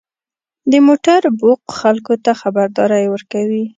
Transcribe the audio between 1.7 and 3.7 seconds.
خلکو ته خبرداری ورکوي.